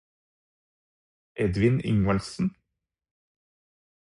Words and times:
Edvin 1.35 1.77
Ingvaldsen 1.85 2.49